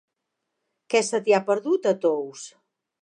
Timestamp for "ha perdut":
1.39-1.87